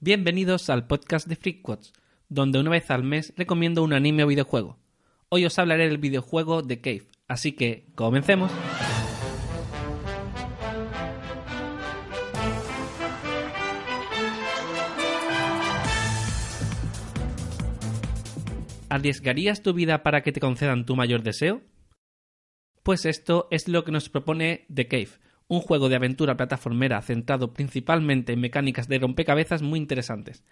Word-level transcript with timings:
Bienvenidos 0.00 0.70
al 0.70 0.86
podcast 0.86 1.26
de 1.26 1.34
Freakquotes, 1.34 1.92
donde 2.28 2.60
una 2.60 2.70
vez 2.70 2.88
al 2.92 3.02
mes 3.02 3.34
recomiendo 3.36 3.82
un 3.82 3.92
anime 3.92 4.22
o 4.22 4.28
videojuego. 4.28 4.78
Hoy 5.28 5.44
os 5.44 5.58
hablaré 5.58 5.88
del 5.88 5.98
videojuego 5.98 6.62
The 6.62 6.80
Cave, 6.80 7.08
así 7.26 7.50
que 7.50 7.88
comencemos. 7.96 8.52
¿Arriesgarías 18.88 19.64
tu 19.64 19.72
vida 19.74 20.04
para 20.04 20.22
que 20.22 20.30
te 20.30 20.38
concedan 20.38 20.86
tu 20.86 20.94
mayor 20.94 21.24
deseo? 21.24 21.60
Pues 22.84 23.04
esto 23.04 23.48
es 23.50 23.66
lo 23.66 23.82
que 23.82 23.90
nos 23.90 24.08
propone 24.08 24.64
The 24.72 24.86
Cave, 24.86 25.10
un 25.48 25.60
juego 25.60 25.88
de 25.88 25.96
aventura 25.96 26.36
plataformera 26.36 27.00
centrado 27.02 27.52
principalmente 27.54 28.34
en 28.34 28.40
mecánicas 28.40 28.86
de 28.86 28.98
rompecabezas 28.98 29.62
muy 29.62 29.78
interesantes, 29.78 30.44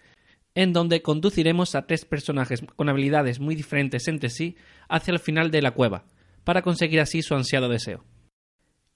en 0.55 0.73
donde 0.73 1.01
conduciremos 1.01 1.75
a 1.75 1.85
tres 1.85 2.03
personajes 2.03 2.63
con 2.75 2.89
habilidades 2.89 3.39
muy 3.39 3.55
diferentes 3.55 4.07
entre 4.07 4.29
sí 4.29 4.57
hacia 4.89 5.13
el 5.13 5.19
final 5.19 5.51
de 5.51 5.61
la 5.61 5.71
cueva, 5.71 6.05
para 6.43 6.63
conseguir 6.63 6.99
así 6.99 7.21
su 7.21 7.35
ansiado 7.35 7.69
deseo. 7.69 8.03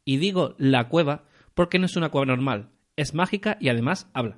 Y 0.03 0.17
digo 0.17 0.56
la 0.58 0.90
cueva 0.90 1.25
porque 1.53 1.78
no 1.78 1.86
es 1.86 1.95
una 1.95 2.09
cueva 2.09 2.25
normal, 2.25 2.72
es 2.95 3.14
mágica 3.14 3.58
y 3.59 3.70
además 3.70 4.09
habla. 4.14 4.38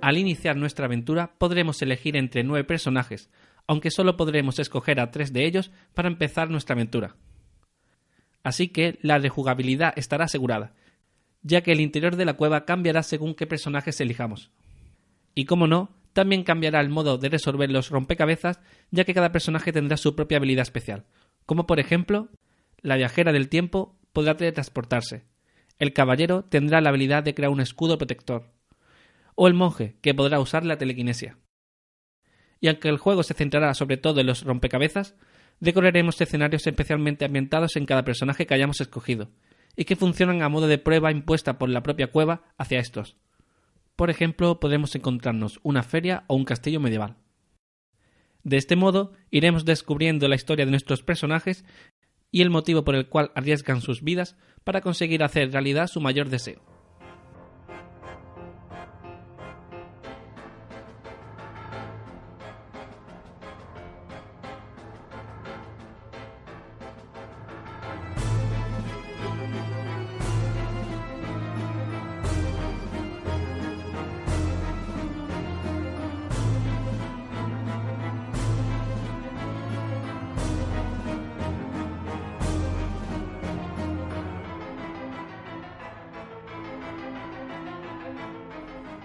Al 0.00 0.16
iniciar 0.16 0.56
nuestra 0.56 0.86
aventura 0.86 1.32
podremos 1.38 1.82
elegir 1.82 2.16
entre 2.16 2.44
nueve 2.44 2.64
personajes, 2.64 3.30
aunque 3.66 3.90
solo 3.90 4.16
podremos 4.16 4.58
escoger 4.58 5.00
a 5.00 5.10
tres 5.10 5.32
de 5.32 5.44
ellos 5.44 5.72
para 5.92 6.08
empezar 6.08 6.50
nuestra 6.50 6.74
aventura. 6.74 7.16
Así 8.44 8.68
que 8.68 8.98
la 9.02 9.18
rejugabilidad 9.18 9.92
estará 9.96 10.26
asegurada, 10.26 10.72
ya 11.42 11.62
que 11.62 11.72
el 11.72 11.80
interior 11.80 12.16
de 12.16 12.24
la 12.24 12.34
cueva 12.34 12.64
cambiará 12.64 13.02
según 13.02 13.34
qué 13.34 13.46
personajes 13.46 14.00
elijamos. 14.00 14.50
Y 15.34 15.44
como 15.44 15.66
no, 15.66 15.90
también 16.12 16.44
cambiará 16.44 16.80
el 16.80 16.88
modo 16.88 17.18
de 17.18 17.28
resolver 17.28 17.70
los 17.70 17.90
rompecabezas, 17.90 18.60
ya 18.90 19.04
que 19.04 19.14
cada 19.14 19.32
personaje 19.32 19.72
tendrá 19.72 19.96
su 19.96 20.14
propia 20.14 20.38
habilidad 20.38 20.62
especial, 20.62 21.04
como 21.44 21.66
por 21.66 21.80
ejemplo, 21.80 22.28
la 22.80 22.96
viajera 22.96 23.32
del 23.32 23.48
tiempo 23.48 23.98
podrá 24.12 24.36
teletransportarse, 24.36 25.24
el 25.78 25.92
caballero 25.92 26.44
tendrá 26.44 26.80
la 26.80 26.88
habilidad 26.88 27.22
de 27.22 27.34
crear 27.34 27.52
un 27.52 27.60
escudo 27.60 27.98
protector, 27.98 28.50
o 29.40 29.46
el 29.46 29.54
monje, 29.54 29.94
que 30.02 30.14
podrá 30.14 30.40
usar 30.40 30.66
la 30.66 30.78
telequinesia. 30.78 31.38
Y 32.60 32.66
aunque 32.66 32.88
el 32.88 32.98
juego 32.98 33.22
se 33.22 33.34
centrará 33.34 33.72
sobre 33.72 33.96
todo 33.96 34.20
en 34.20 34.26
los 34.26 34.42
rompecabezas, 34.42 35.14
decoraremos 35.60 36.20
escenarios 36.20 36.66
especialmente 36.66 37.24
ambientados 37.24 37.76
en 37.76 37.86
cada 37.86 38.04
personaje 38.04 38.46
que 38.46 38.54
hayamos 38.54 38.80
escogido, 38.80 39.30
y 39.76 39.84
que 39.84 39.94
funcionan 39.94 40.42
a 40.42 40.48
modo 40.48 40.66
de 40.66 40.78
prueba 40.78 41.12
impuesta 41.12 41.56
por 41.56 41.68
la 41.68 41.84
propia 41.84 42.08
cueva 42.08 42.52
hacia 42.58 42.80
estos. 42.80 43.16
Por 43.94 44.10
ejemplo, 44.10 44.58
podremos 44.58 44.96
encontrarnos 44.96 45.60
una 45.62 45.84
feria 45.84 46.24
o 46.26 46.34
un 46.34 46.44
castillo 46.44 46.80
medieval. 46.80 47.14
De 48.42 48.56
este 48.56 48.74
modo, 48.74 49.12
iremos 49.30 49.64
descubriendo 49.64 50.26
la 50.26 50.34
historia 50.34 50.64
de 50.64 50.72
nuestros 50.72 51.04
personajes 51.04 51.64
y 52.32 52.42
el 52.42 52.50
motivo 52.50 52.82
por 52.82 52.96
el 52.96 53.08
cual 53.08 53.30
arriesgan 53.36 53.82
sus 53.82 54.02
vidas 54.02 54.36
para 54.64 54.80
conseguir 54.80 55.22
hacer 55.22 55.52
realidad 55.52 55.86
su 55.86 56.00
mayor 56.00 56.28
deseo. 56.28 56.77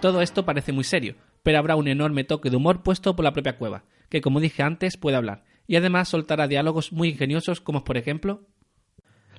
Todo 0.04 0.22
esto 0.22 0.44
parece 0.44 0.74
muy 0.74 0.84
serio, 0.84 1.16
pero 1.44 1.58
habrá 1.58 1.78
un 1.78 1.88
enorme 1.88 2.26
toque 2.26 2.50
de 2.50 2.58
humor 2.58 2.84
puesto 2.84 3.16
por 3.16 3.24
la 3.24 3.32
propia 3.32 3.56
cueva, 3.56 3.86
que 4.10 4.20
como 4.20 4.42
dije 4.42 4.62
antes 4.62 4.98
puede 4.98 5.16
hablar, 5.16 5.46
y 5.66 5.78
además 5.78 6.10
soltará 6.10 6.50
diálogos 6.50 6.92
muy 6.92 7.08
ingeniosos 7.08 7.62
como 7.62 7.86
por 7.86 7.96
ejemplo 7.96 8.46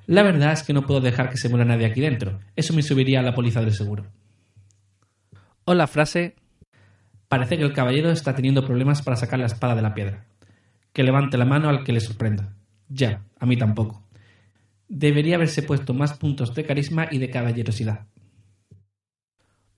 La 0.06 0.22
verdad 0.22 0.54
es 0.54 0.62
que 0.62 0.72
no 0.72 0.86
puedo 0.86 1.02
dejar 1.02 1.28
que 1.28 1.36
se 1.36 1.50
muera 1.50 1.66
nadie 1.66 1.84
aquí 1.84 2.00
dentro, 2.00 2.40
eso 2.56 2.72
me 2.72 2.80
subiría 2.80 3.20
a 3.20 3.22
la 3.22 3.34
póliza 3.34 3.60
del 3.60 3.74
seguro. 3.74 4.06
O 5.66 5.74
la 5.74 5.86
frase 5.86 6.34
Parece 7.28 7.58
que 7.58 7.64
el 7.64 7.74
caballero 7.74 8.10
está 8.10 8.34
teniendo 8.34 8.64
problemas 8.64 9.02
para 9.02 9.18
sacar 9.18 9.40
la 9.40 9.44
espada 9.44 9.74
de 9.74 9.82
la 9.82 9.92
piedra. 9.92 10.24
Que 10.94 11.02
levante 11.02 11.36
la 11.36 11.44
mano 11.44 11.68
al 11.68 11.84
que 11.84 11.92
le 11.92 12.00
sorprenda. 12.00 12.54
Ya, 12.88 13.22
a 13.38 13.44
mí 13.44 13.58
tampoco. 13.58 14.02
Debería 14.88 15.36
haberse 15.36 15.62
puesto 15.62 15.92
más 15.92 16.14
puntos 16.14 16.54
de 16.54 16.64
carisma 16.64 17.06
y 17.10 17.18
de 17.18 17.28
caballerosidad. 17.28 18.06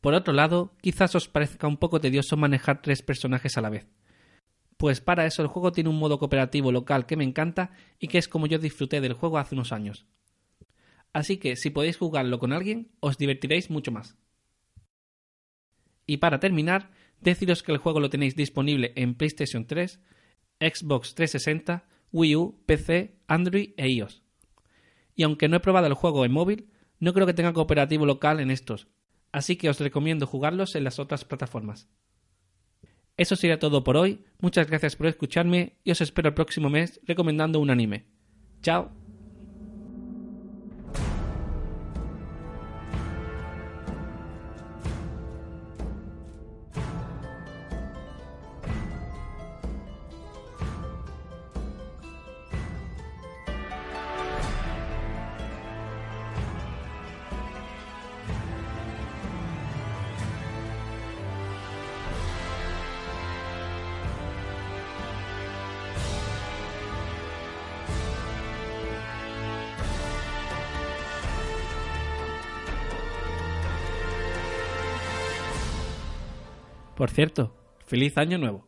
Por 0.06 0.14
otro 0.14 0.32
lado, 0.32 0.72
quizás 0.80 1.16
os 1.16 1.26
parezca 1.26 1.66
un 1.66 1.78
poco 1.78 2.00
tedioso 2.00 2.36
manejar 2.36 2.80
tres 2.80 3.02
personajes 3.02 3.58
a 3.58 3.60
la 3.60 3.70
vez. 3.70 3.88
Pues 4.76 5.00
para 5.00 5.26
eso 5.26 5.42
el 5.42 5.48
juego 5.48 5.72
tiene 5.72 5.90
un 5.90 5.98
modo 5.98 6.20
cooperativo 6.20 6.70
local 6.70 7.06
que 7.06 7.16
me 7.16 7.24
encanta 7.24 7.72
y 7.98 8.06
que 8.06 8.18
es 8.18 8.28
como 8.28 8.46
yo 8.46 8.60
disfruté 8.60 9.00
del 9.00 9.14
juego 9.14 9.36
hace 9.36 9.56
unos 9.56 9.72
años. 9.72 10.06
Así 11.12 11.38
que 11.38 11.56
si 11.56 11.70
podéis 11.70 11.96
jugarlo 11.96 12.38
con 12.38 12.52
alguien, 12.52 12.92
os 13.00 13.18
divertiréis 13.18 13.68
mucho 13.68 13.90
más. 13.90 14.16
Y 16.06 16.18
para 16.18 16.38
terminar, 16.38 16.92
deciros 17.20 17.64
que 17.64 17.72
el 17.72 17.78
juego 17.78 17.98
lo 17.98 18.08
tenéis 18.08 18.36
disponible 18.36 18.92
en 18.94 19.16
PlayStation 19.16 19.66
3, 19.66 19.98
Xbox 20.60 21.16
360, 21.16 21.84
Wii 22.12 22.36
U, 22.36 22.62
PC, 22.64 23.16
Android 23.26 23.70
e 23.76 23.88
iOS. 23.88 24.22
Y 25.16 25.24
aunque 25.24 25.48
no 25.48 25.56
he 25.56 25.60
probado 25.60 25.88
el 25.88 25.94
juego 25.94 26.24
en 26.24 26.30
móvil, 26.30 26.70
no 27.00 27.12
creo 27.12 27.26
que 27.26 27.34
tenga 27.34 27.52
cooperativo 27.52 28.06
local 28.06 28.38
en 28.38 28.52
estos, 28.52 28.86
así 29.32 29.56
que 29.56 29.68
os 29.68 29.80
recomiendo 29.80 30.26
jugarlos 30.26 30.74
en 30.74 30.84
las 30.84 30.98
otras 30.98 31.24
plataformas. 31.24 31.88
Eso 33.16 33.34
sería 33.34 33.58
todo 33.58 33.82
por 33.82 33.96
hoy, 33.96 34.24
muchas 34.40 34.68
gracias 34.68 34.96
por 34.96 35.06
escucharme 35.06 35.78
y 35.84 35.90
os 35.90 36.00
espero 36.00 36.28
el 36.28 36.34
próximo 36.34 36.68
mes 36.68 37.00
recomendando 37.04 37.60
un 37.60 37.70
anime. 37.70 38.06
Chao. 38.62 38.90
Por 76.96 77.10
cierto, 77.10 77.54
feliz 77.84 78.16
año 78.16 78.38
nuevo. 78.38 78.66